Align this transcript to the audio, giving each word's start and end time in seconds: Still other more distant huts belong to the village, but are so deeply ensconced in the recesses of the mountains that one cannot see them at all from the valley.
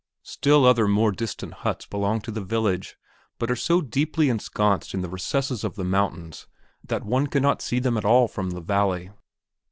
Still 0.23 0.65
other 0.65 0.87
more 0.87 1.11
distant 1.11 1.53
huts 1.61 1.85
belong 1.85 2.21
to 2.21 2.31
the 2.31 2.41
village, 2.41 2.97
but 3.37 3.51
are 3.51 3.55
so 3.55 3.81
deeply 3.81 4.29
ensconced 4.31 4.95
in 4.95 5.01
the 5.01 5.09
recesses 5.09 5.63
of 5.63 5.75
the 5.75 5.83
mountains 5.83 6.47
that 6.83 7.05
one 7.05 7.27
cannot 7.27 7.61
see 7.61 7.77
them 7.77 7.97
at 7.97 8.03
all 8.03 8.27
from 8.27 8.49
the 8.49 8.61
valley. 8.61 9.11